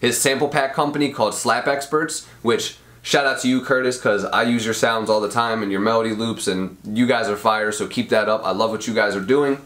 his 0.00 0.20
sample 0.20 0.48
pack 0.48 0.74
company 0.74 1.10
called 1.10 1.34
Slap 1.34 1.66
Experts, 1.66 2.26
which 2.42 2.78
shout 3.02 3.26
out 3.26 3.40
to 3.40 3.48
you, 3.48 3.60
Curtis, 3.60 3.96
because 3.96 4.24
I 4.24 4.42
use 4.42 4.64
your 4.64 4.74
sounds 4.74 5.10
all 5.10 5.20
the 5.20 5.30
time 5.30 5.62
and 5.62 5.72
your 5.72 5.80
melody 5.80 6.14
loops, 6.14 6.46
and 6.46 6.76
you 6.84 7.06
guys 7.06 7.28
are 7.28 7.36
fire, 7.36 7.72
so 7.72 7.86
keep 7.86 8.10
that 8.10 8.28
up. 8.28 8.42
I 8.44 8.52
love 8.52 8.70
what 8.70 8.86
you 8.86 8.94
guys 8.94 9.16
are 9.16 9.20
doing. 9.20 9.60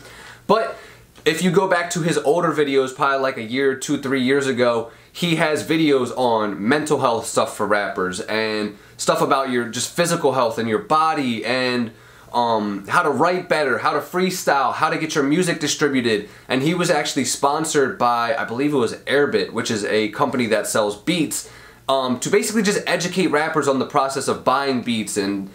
But 0.46 0.76
if 1.24 1.42
you 1.42 1.50
go 1.50 1.68
back 1.68 1.90
to 1.90 2.00
his 2.02 2.18
older 2.18 2.52
videos, 2.52 2.94
probably 2.94 3.20
like 3.20 3.36
a 3.36 3.42
year, 3.42 3.76
two, 3.76 4.00
three 4.00 4.22
years 4.22 4.46
ago, 4.46 4.90
he 5.12 5.36
has 5.36 5.62
videos 5.62 6.10
on 6.16 6.66
mental 6.66 7.00
health 7.00 7.26
stuff 7.26 7.56
for 7.56 7.66
rappers 7.66 8.20
and 8.20 8.76
stuff 8.96 9.20
about 9.20 9.50
your 9.50 9.68
just 9.68 9.94
physical 9.94 10.32
health 10.32 10.58
and 10.58 10.68
your 10.68 10.78
body 10.78 11.44
and 11.44 11.92
um, 12.32 12.86
how 12.88 13.02
to 13.02 13.10
write 13.10 13.46
better, 13.48 13.78
how 13.78 13.92
to 13.92 14.00
freestyle, 14.00 14.72
how 14.72 14.88
to 14.88 14.96
get 14.96 15.14
your 15.14 15.24
music 15.24 15.60
distributed. 15.60 16.30
And 16.48 16.62
he 16.62 16.72
was 16.72 16.90
actually 16.90 17.26
sponsored 17.26 17.98
by, 17.98 18.34
I 18.34 18.44
believe 18.44 18.72
it 18.72 18.78
was 18.78 18.94
Airbit, 19.00 19.52
which 19.52 19.70
is 19.70 19.84
a 19.84 20.08
company 20.10 20.46
that 20.46 20.66
sells 20.66 20.96
beats, 20.96 21.50
um, 21.90 22.18
to 22.20 22.30
basically 22.30 22.62
just 22.62 22.82
educate 22.86 23.26
rappers 23.26 23.68
on 23.68 23.78
the 23.78 23.86
process 23.86 24.28
of 24.28 24.44
buying 24.44 24.80
beats 24.80 25.18
and 25.18 25.50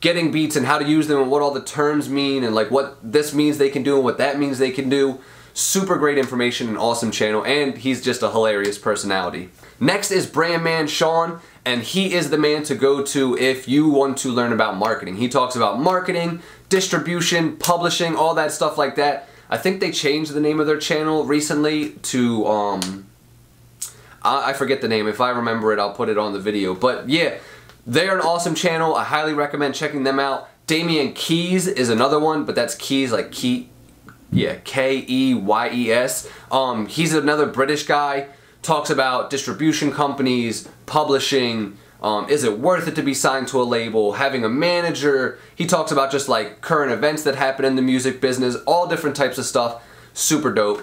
getting 0.00 0.32
beats 0.32 0.56
and 0.56 0.64
how 0.64 0.78
to 0.78 0.88
use 0.88 1.06
them 1.06 1.20
and 1.20 1.30
what 1.30 1.42
all 1.42 1.52
the 1.52 1.62
terms 1.62 2.08
mean 2.08 2.44
and 2.44 2.54
like 2.54 2.70
what 2.70 2.98
this 3.02 3.34
means 3.34 3.58
they 3.58 3.70
can 3.70 3.82
do 3.82 3.96
and 3.96 4.04
what 4.04 4.18
that 4.18 4.38
means 4.38 4.58
they 4.58 4.70
can 4.70 4.88
do. 4.88 5.20
Super 5.54 5.96
great 5.96 6.16
information 6.16 6.68
and 6.68 6.78
awesome 6.78 7.10
channel, 7.10 7.44
and 7.44 7.76
he's 7.76 8.02
just 8.02 8.22
a 8.22 8.30
hilarious 8.30 8.78
personality. 8.78 9.50
Next 9.78 10.10
is 10.10 10.26
Brandman 10.26 10.88
Sean, 10.88 11.40
and 11.64 11.82
he 11.82 12.14
is 12.14 12.30
the 12.30 12.38
man 12.38 12.62
to 12.64 12.74
go 12.74 13.02
to 13.02 13.36
if 13.36 13.68
you 13.68 13.88
want 13.88 14.16
to 14.18 14.28
learn 14.30 14.52
about 14.52 14.76
marketing. 14.76 15.16
He 15.16 15.28
talks 15.28 15.54
about 15.54 15.78
marketing, 15.78 16.40
distribution, 16.68 17.56
publishing, 17.56 18.16
all 18.16 18.34
that 18.34 18.52
stuff 18.52 18.78
like 18.78 18.96
that. 18.96 19.28
I 19.50 19.58
think 19.58 19.80
they 19.80 19.92
changed 19.92 20.32
the 20.32 20.40
name 20.40 20.58
of 20.58 20.66
their 20.66 20.78
channel 20.78 21.24
recently 21.24 21.90
to, 21.90 22.46
um, 22.46 23.06
I 24.22 24.54
forget 24.54 24.80
the 24.80 24.88
name. 24.88 25.06
If 25.06 25.20
I 25.20 25.30
remember 25.30 25.74
it, 25.74 25.78
I'll 25.78 25.92
put 25.92 26.08
it 26.08 26.16
on 26.16 26.32
the 26.32 26.38
video. 26.38 26.74
But 26.74 27.10
yeah, 27.10 27.34
they're 27.86 28.14
an 28.14 28.24
awesome 28.24 28.54
channel. 28.54 28.94
I 28.94 29.04
highly 29.04 29.34
recommend 29.34 29.74
checking 29.74 30.04
them 30.04 30.18
out. 30.18 30.48
Damian 30.66 31.12
Keyes 31.12 31.66
is 31.66 31.90
another 31.90 32.18
one, 32.18 32.44
but 32.44 32.54
that's 32.54 32.74
Keys 32.76 33.12
like 33.12 33.30
Key, 33.30 33.68
yeah, 34.32 34.56
K 34.64 35.04
E 35.08 35.34
Y 35.34 35.70
E 35.72 35.92
S. 35.92 36.28
Um, 36.50 36.86
he's 36.86 37.14
another 37.14 37.46
British 37.46 37.84
guy. 37.84 38.26
Talks 38.62 38.90
about 38.90 39.30
distribution 39.30 39.92
companies, 39.92 40.68
publishing, 40.86 41.76
Um, 42.02 42.28
is 42.28 42.42
it 42.42 42.58
worth 42.58 42.88
it 42.88 42.96
to 42.96 43.02
be 43.02 43.14
signed 43.14 43.46
to 43.48 43.62
a 43.62 43.64
label? 43.64 44.14
Having 44.14 44.44
a 44.44 44.48
manager. 44.48 45.38
He 45.54 45.66
talks 45.66 45.92
about 45.92 46.10
just 46.10 46.28
like 46.28 46.60
current 46.60 46.90
events 46.90 47.22
that 47.22 47.36
happen 47.36 47.64
in 47.64 47.76
the 47.76 47.82
music 47.82 48.20
business, 48.20 48.56
all 48.66 48.88
different 48.88 49.14
types 49.14 49.38
of 49.38 49.44
stuff. 49.44 49.82
Super 50.12 50.52
dope. 50.52 50.82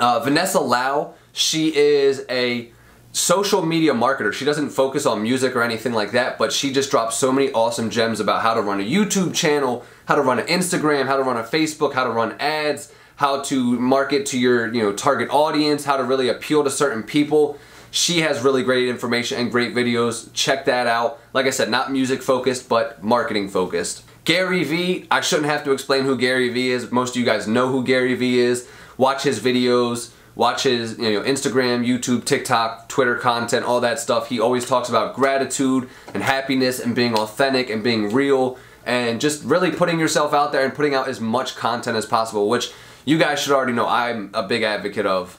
Uh, 0.00 0.18
Vanessa 0.20 0.58
Lau, 0.58 1.14
she 1.32 1.74
is 1.76 2.24
a 2.28 2.72
social 3.12 3.64
media 3.64 3.92
marketer. 3.92 4.32
She 4.32 4.44
doesn't 4.44 4.70
focus 4.70 5.06
on 5.06 5.22
music 5.22 5.56
or 5.56 5.62
anything 5.62 5.92
like 5.92 6.12
that, 6.12 6.38
but 6.38 6.52
she 6.52 6.72
just 6.72 6.90
drops 6.90 7.16
so 7.16 7.32
many 7.32 7.50
awesome 7.52 7.90
gems 7.90 8.20
about 8.20 8.42
how 8.42 8.54
to 8.54 8.62
run 8.62 8.80
a 8.80 8.84
YouTube 8.84 9.34
channel, 9.34 9.84
how 10.06 10.14
to 10.14 10.22
run 10.22 10.38
an 10.38 10.46
Instagram, 10.46 11.06
how 11.06 11.16
to 11.16 11.22
run 11.22 11.36
a 11.36 11.42
Facebook, 11.42 11.94
how 11.94 12.04
to 12.04 12.10
run 12.10 12.36
ads, 12.38 12.92
how 13.16 13.42
to 13.42 13.78
market 13.80 14.26
to 14.26 14.38
your 14.38 14.72
you 14.72 14.82
know 14.82 14.92
target 14.92 15.28
audience, 15.30 15.84
how 15.84 15.96
to 15.96 16.04
really 16.04 16.28
appeal 16.28 16.64
to 16.64 16.70
certain 16.70 17.02
people. 17.02 17.58
She 17.90 18.20
has 18.20 18.42
really 18.42 18.62
great 18.62 18.88
information 18.88 19.40
and 19.40 19.50
great 19.50 19.74
videos. 19.74 20.30
Check 20.34 20.66
that 20.66 20.86
out. 20.86 21.18
Like 21.32 21.46
I 21.46 21.50
said, 21.50 21.70
not 21.70 21.90
music 21.90 22.22
focused, 22.22 22.68
but 22.68 23.02
marketing 23.02 23.48
focused. 23.48 24.04
Gary 24.24 24.62
Vee, 24.62 25.06
I 25.10 25.22
shouldn't 25.22 25.48
have 25.48 25.64
to 25.64 25.72
explain 25.72 26.04
who 26.04 26.16
Gary 26.16 26.50
Vee 26.50 26.70
is. 26.70 26.92
Most 26.92 27.10
of 27.10 27.16
you 27.16 27.24
guys 27.24 27.48
know 27.48 27.68
who 27.68 27.82
Gary 27.82 28.14
Vee 28.14 28.40
is. 28.40 28.68
Watch 28.98 29.22
his 29.22 29.40
videos, 29.40 30.10
watch 30.38 30.62
his 30.62 30.96
you 30.98 31.14
know, 31.14 31.22
Instagram, 31.22 31.84
YouTube, 31.84 32.24
TikTok, 32.24 32.88
Twitter 32.88 33.16
content, 33.16 33.66
all 33.66 33.80
that 33.80 33.98
stuff. 33.98 34.28
He 34.28 34.38
always 34.38 34.64
talks 34.64 34.88
about 34.88 35.16
gratitude 35.16 35.90
and 36.14 36.22
happiness 36.22 36.78
and 36.78 36.94
being 36.94 37.14
authentic 37.14 37.68
and 37.68 37.82
being 37.82 38.12
real 38.12 38.56
and 38.86 39.20
just 39.20 39.42
really 39.42 39.72
putting 39.72 39.98
yourself 39.98 40.32
out 40.32 40.52
there 40.52 40.64
and 40.64 40.72
putting 40.72 40.94
out 40.94 41.08
as 41.08 41.20
much 41.20 41.56
content 41.56 41.96
as 41.96 42.06
possible, 42.06 42.48
which 42.48 42.70
you 43.04 43.18
guys 43.18 43.40
should 43.40 43.52
already 43.52 43.72
know 43.72 43.88
I'm 43.88 44.30
a 44.32 44.46
big 44.46 44.62
advocate 44.62 45.06
of. 45.06 45.38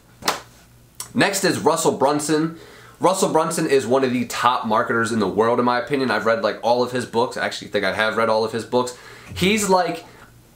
Next 1.13 1.45
is 1.45 1.59
Russell 1.59 1.97
Brunson. 1.97 2.59
Russell 2.99 3.31
Brunson 3.31 3.67
is 3.67 3.87
one 3.87 4.03
of 4.03 4.11
the 4.11 4.25
top 4.25 4.67
marketers 4.67 5.13
in 5.13 5.19
the 5.19 5.29
world, 5.29 5.59
in 5.59 5.65
my 5.65 5.79
opinion. 5.79 6.11
I've 6.11 6.25
read 6.25 6.43
like 6.43 6.59
all 6.61 6.83
of 6.83 6.91
his 6.91 7.05
books. 7.05 7.37
I 7.37 7.45
actually 7.45 7.69
think 7.69 7.85
I 7.85 7.93
have 7.93 8.17
read 8.17 8.27
all 8.27 8.43
of 8.43 8.51
his 8.51 8.65
books. 8.65 8.97
He's 9.33 9.69
like, 9.69 10.05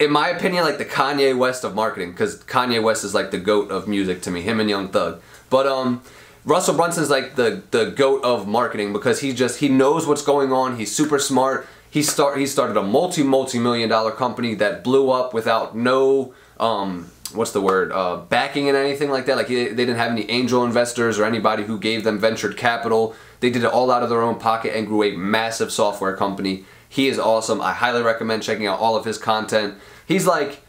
in 0.04 0.12
my 0.12 0.30
opinion, 0.30 0.64
like 0.64 0.78
the 0.78 0.86
Kanye 0.86 1.38
West 1.38 1.64
of 1.64 1.74
marketing, 1.74 2.12
because 2.12 2.44
Kanye 2.44 2.82
West 2.82 3.04
is 3.04 3.14
like 3.14 3.32
the 3.32 3.38
goat 3.38 3.72
of 3.72 3.88
music 3.88 4.22
to 4.24 4.32
me, 4.32 4.42
him 4.42 4.60
and 4.60 4.70
Young 4.70 4.90
Thug. 4.90 5.22
But 5.50 5.66
um, 5.66 6.02
Russell 6.46 6.76
Brunson's 6.76 7.10
like 7.10 7.36
the 7.36 7.64
the 7.72 7.86
goat 7.86 8.24
of 8.24 8.48
marketing 8.48 8.94
because 8.94 9.22
he 9.22 9.34
just 9.34 9.60
he 9.60 9.70
knows 9.70 10.06
what's 10.06 10.22
going 10.22 10.52
on. 10.52 10.78
He's 10.78 10.94
super 10.94 11.20
smart. 11.20 11.68
He 11.90 12.04
start 12.04 12.38
he 12.38 12.46
started 12.46 12.76
a 12.76 12.84
multi 12.84 13.24
multi 13.24 13.60
million 13.60 13.90
dollar 13.90 14.12
company 14.12 14.56
that 14.56 14.84
blew 14.84 15.10
up 15.10 15.34
without 15.34 15.76
no 15.76 16.34
um 16.60 17.10
what's 17.34 17.52
the 17.52 17.62
word 17.62 17.92
uh, 17.92 18.18
backing 18.18 18.68
and 18.68 18.78
anything 18.78 19.10
like 19.10 19.26
that 19.26 19.38
like 19.38 19.48
they 19.48 19.74
didn't 19.74 19.96
have 19.96 20.12
any 20.12 20.30
angel 20.30 20.64
investors 20.64 21.18
or 21.18 21.26
anybody 21.26 21.64
who 21.64 21.80
gave 21.80 22.04
them 22.04 22.20
ventured 22.20 22.56
capital 22.56 23.16
they 23.40 23.50
did 23.50 23.64
it 23.64 23.72
all 23.72 23.90
out 23.90 24.04
of 24.04 24.10
their 24.10 24.22
own 24.22 24.38
pocket 24.38 24.76
and 24.76 24.86
grew 24.86 25.02
a 25.02 25.18
massive 25.18 25.72
software 25.72 26.16
company 26.16 26.64
he 26.94 27.08
is 27.08 27.18
awesome. 27.18 27.60
I 27.60 27.74
highly 27.74 28.04
recommend 28.04 28.44
checking 28.44 28.68
out 28.68 28.80
all 28.80 28.96
of 28.96 29.04
his 29.04 29.18
content. 29.18 29.76
He's 30.08 30.28
like 30.28 30.60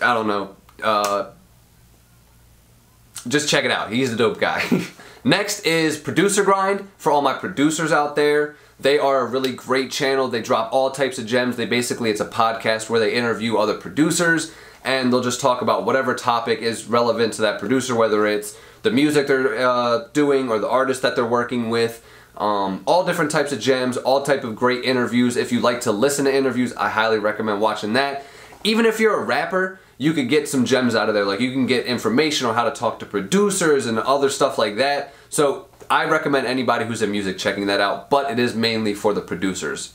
i 0.00 0.14
don't 0.14 0.28
know 0.28 0.54
uh, 0.82 1.30
just 3.26 3.48
check 3.48 3.64
it 3.64 3.70
out. 3.70 3.92
He's 3.92 4.12
a 4.12 4.16
dope 4.16 4.38
guy. 4.38 4.64
Next 5.24 5.66
is 5.66 5.98
producer 5.98 6.44
grind 6.44 6.88
for 6.96 7.10
all 7.12 7.20
my 7.20 7.34
producers 7.34 7.92
out 7.92 8.16
there. 8.16 8.56
They 8.80 8.98
are 8.98 9.20
a 9.20 9.26
really 9.26 9.52
great 9.52 9.90
channel. 9.90 10.28
They 10.28 10.40
drop 10.40 10.72
all 10.72 10.90
types 10.90 11.18
of 11.18 11.26
gems. 11.26 11.56
They 11.56 11.66
basically 11.66 12.10
it's 12.10 12.20
a 12.20 12.26
podcast 12.26 12.88
where 12.88 13.00
they 13.00 13.12
interview 13.14 13.56
other 13.56 13.74
producers 13.74 14.52
and 14.84 15.12
they'll 15.12 15.22
just 15.22 15.40
talk 15.40 15.60
about 15.60 15.84
whatever 15.84 16.14
topic 16.14 16.60
is 16.60 16.86
relevant 16.86 17.32
to 17.34 17.42
that 17.42 17.58
producer, 17.58 17.96
whether 17.96 18.26
it's 18.26 18.56
the 18.82 18.90
music 18.90 19.26
they're 19.26 19.58
uh, 19.58 20.06
doing 20.12 20.48
or 20.48 20.60
the 20.60 20.68
artist 20.68 21.02
that 21.02 21.16
they're 21.16 21.26
working 21.26 21.68
with. 21.70 22.04
Um, 22.38 22.82
all 22.86 23.04
different 23.04 23.32
types 23.32 23.50
of 23.52 23.60
gems, 23.60 23.96
all 23.96 24.22
type 24.22 24.44
of 24.44 24.54
great 24.54 24.84
interviews. 24.84 25.36
If 25.36 25.50
you 25.50 25.60
like 25.60 25.80
to 25.82 25.92
listen 25.92 26.24
to 26.24 26.34
interviews, 26.34 26.72
I 26.74 26.88
highly 26.88 27.18
recommend 27.18 27.60
watching 27.60 27.94
that. 27.94 28.24
Even 28.62 28.86
if 28.86 29.00
you're 29.00 29.20
a 29.20 29.24
rapper, 29.24 29.80
you 29.98 30.12
could 30.12 30.28
get 30.28 30.48
some 30.48 30.64
gems 30.64 30.94
out 30.94 31.08
of 31.08 31.14
there. 31.14 31.24
Like 31.24 31.40
you 31.40 31.50
can 31.50 31.66
get 31.66 31.86
information 31.86 32.46
on 32.46 32.54
how 32.54 32.64
to 32.64 32.70
talk 32.70 33.00
to 33.00 33.06
producers 33.06 33.86
and 33.86 33.98
other 33.98 34.30
stuff 34.30 34.56
like 34.56 34.76
that. 34.76 35.12
So 35.28 35.66
I 35.90 36.04
recommend 36.04 36.46
anybody 36.46 36.84
who's 36.84 37.02
in 37.02 37.10
music 37.10 37.38
checking 37.38 37.66
that 37.66 37.80
out, 37.80 38.08
but 38.08 38.30
it 38.30 38.38
is 38.38 38.54
mainly 38.54 38.94
for 38.94 39.12
the 39.12 39.20
producers. 39.20 39.94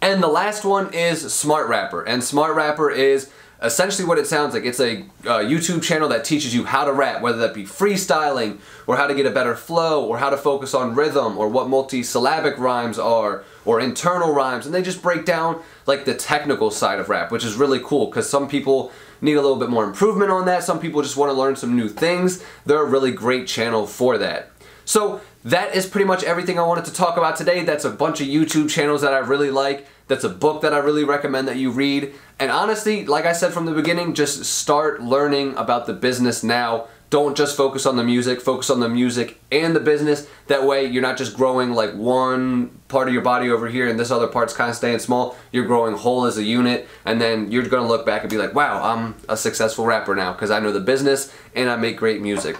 And 0.00 0.22
the 0.22 0.28
last 0.28 0.64
one 0.64 0.94
is 0.94 1.32
Smart 1.34 1.68
Rapper. 1.68 2.02
And 2.02 2.24
Smart 2.24 2.54
Rapper 2.54 2.90
is 2.90 3.30
essentially 3.62 4.06
what 4.06 4.18
it 4.18 4.26
sounds 4.26 4.54
like. 4.54 4.64
It's 4.64 4.80
a 4.80 5.02
uh, 5.24 5.40
YouTube 5.40 5.82
channel 5.82 6.08
that 6.10 6.24
teaches 6.24 6.54
you 6.54 6.64
how 6.64 6.84
to 6.84 6.92
rap, 6.92 7.22
whether 7.22 7.38
that 7.38 7.54
be 7.54 7.64
freestyling, 7.64 8.58
or 8.86 8.96
how 8.96 9.06
to 9.06 9.14
get 9.14 9.26
a 9.26 9.30
better 9.30 9.56
flow, 9.56 10.04
or 10.04 10.18
how 10.18 10.30
to 10.30 10.36
focus 10.36 10.74
on 10.74 10.94
rhythm, 10.94 11.36
or 11.36 11.48
what 11.48 11.68
multi-syllabic 11.68 12.58
rhymes 12.58 12.98
are, 12.98 13.44
or 13.64 13.80
internal 13.80 14.32
rhymes, 14.32 14.66
and 14.66 14.74
they 14.74 14.82
just 14.82 15.02
break 15.02 15.24
down 15.24 15.60
like 15.86 16.04
the 16.04 16.14
technical 16.14 16.70
side 16.70 16.98
of 16.98 17.08
rap, 17.08 17.30
which 17.30 17.44
is 17.44 17.56
really 17.56 17.80
cool 17.82 18.06
because 18.06 18.28
some 18.28 18.48
people 18.48 18.92
need 19.20 19.34
a 19.34 19.42
little 19.42 19.56
bit 19.56 19.68
more 19.68 19.84
improvement 19.84 20.30
on 20.30 20.46
that. 20.46 20.62
Some 20.62 20.78
people 20.78 21.02
just 21.02 21.16
want 21.16 21.30
to 21.30 21.38
learn 21.38 21.56
some 21.56 21.76
new 21.76 21.88
things. 21.88 22.44
They're 22.64 22.82
a 22.82 22.88
really 22.88 23.10
great 23.10 23.48
channel 23.48 23.86
for 23.86 24.16
that. 24.18 24.50
So 24.88 25.20
that 25.44 25.74
is 25.74 25.84
pretty 25.84 26.06
much 26.06 26.24
everything 26.24 26.58
I 26.58 26.62
wanted 26.62 26.86
to 26.86 26.92
talk 26.94 27.18
about 27.18 27.36
today. 27.36 27.62
That's 27.62 27.84
a 27.84 27.90
bunch 27.90 28.22
of 28.22 28.26
YouTube 28.26 28.70
channels 28.70 29.02
that 29.02 29.12
I 29.12 29.18
really 29.18 29.50
like. 29.50 29.86
That's 30.06 30.24
a 30.24 30.30
book 30.30 30.62
that 30.62 30.72
I 30.72 30.78
really 30.78 31.04
recommend 31.04 31.46
that 31.46 31.58
you 31.58 31.70
read. 31.70 32.14
And 32.38 32.50
honestly, 32.50 33.04
like 33.04 33.26
I 33.26 33.34
said 33.34 33.52
from 33.52 33.66
the 33.66 33.72
beginning, 33.72 34.14
just 34.14 34.44
start 34.44 35.02
learning 35.02 35.54
about 35.58 35.84
the 35.84 35.92
business 35.92 36.42
now. 36.42 36.86
Don't 37.10 37.36
just 37.36 37.54
focus 37.54 37.84
on 37.84 37.96
the 37.96 38.02
music, 38.02 38.40
focus 38.40 38.70
on 38.70 38.80
the 38.80 38.88
music 38.88 39.38
and 39.52 39.76
the 39.76 39.80
business. 39.80 40.26
That 40.46 40.64
way 40.64 40.86
you're 40.86 41.02
not 41.02 41.18
just 41.18 41.36
growing 41.36 41.74
like 41.74 41.92
one 41.92 42.70
part 42.88 43.08
of 43.08 43.12
your 43.12 43.22
body 43.22 43.50
over 43.50 43.68
here 43.68 43.88
and 43.88 44.00
this 44.00 44.10
other 44.10 44.26
part's 44.26 44.54
kind 44.54 44.70
of 44.70 44.76
staying 44.76 45.00
small. 45.00 45.36
You're 45.52 45.66
growing 45.66 45.96
whole 45.96 46.24
as 46.24 46.38
a 46.38 46.44
unit 46.44 46.88
and 47.04 47.20
then 47.20 47.52
you're 47.52 47.68
gonna 47.68 47.86
look 47.86 48.06
back 48.06 48.22
and 48.22 48.30
be 48.30 48.38
like, 48.38 48.54
wow, 48.54 48.82
I'm 48.82 49.16
a 49.28 49.36
successful 49.36 49.84
rapper 49.84 50.14
now 50.14 50.32
because 50.32 50.50
I 50.50 50.60
know 50.60 50.72
the 50.72 50.80
business 50.80 51.30
and 51.54 51.68
I 51.68 51.76
make 51.76 51.98
great 51.98 52.22
music. 52.22 52.56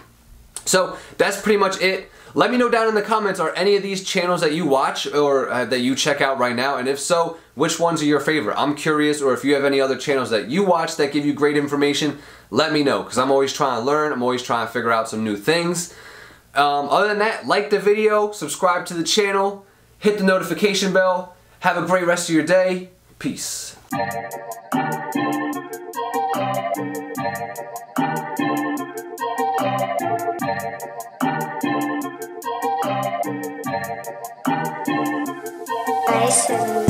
So 0.67 0.99
that's 1.17 1.41
pretty 1.41 1.57
much 1.57 1.81
it. 1.81 2.11
Let 2.35 2.51
me 2.51 2.59
know 2.59 2.69
down 2.69 2.89
in 2.89 2.95
the 2.95 3.03
comments, 3.03 3.41
are 3.41 3.55
any 3.55 3.77
of 3.77 3.83
these 3.83 4.05
channels 4.05 4.43
that 4.43 4.53
you 4.53 4.67
watch 4.67 5.07
or 5.07 5.49
uh, 5.49 5.65
that 5.65 5.81
you 5.81 5.95
check 5.95 6.21
out 6.21 6.39
right 6.39 6.55
now? 6.55 6.77
And 6.77 6.87
if 6.87 7.01
so, 7.01 7.39
which 7.55 7.81
ones 7.81 8.03
are 8.03 8.07
your 8.07 8.21
favorite? 8.21 8.57
I'm 8.59 8.75
curious, 8.75 9.23
or 9.23 9.33
if 9.33 9.45
you 9.45 9.55
have 9.55 9.65
any 9.65 9.81
other 9.81 9.97
channels 9.97 10.31
that 10.31 10.49
you 10.49 10.63
watch 10.65 10.97
that 10.97 11.13
give 11.13 11.25
you 11.25 11.33
great 11.33 11.57
information, 11.57 12.19
let 12.51 12.73
me 12.73 12.83
know, 12.83 13.03
because 13.03 13.19
I'm 13.19 13.31
always 13.31 13.53
trying 13.53 13.81
to 13.81 13.85
learn, 13.85 14.13
I'm 14.13 14.23
always 14.23 14.43
trying 14.43 14.67
to 14.67 14.73
figure 14.73 14.93
out 14.93 15.09
some 15.09 15.25
new 15.25 15.37
things. 15.37 15.95
Um, 16.55 16.89
other 16.89 17.09
than 17.09 17.19
that, 17.19 17.47
like 17.47 17.71
the 17.71 17.79
video, 17.79 18.33
subscribe 18.33 18.85
to 18.87 18.95
the 18.95 19.05
channel, 19.05 19.65
hit 19.99 20.19
the 20.19 20.25
notification 20.25 20.93
bell, 20.93 21.35
have 21.61 21.77
a 21.77 21.87
great 21.87 22.07
rest 22.07 22.29
of 22.29 22.35
your 22.35 22.45
day, 22.45 22.91
peace. 23.19 23.77
Nice 36.29 36.88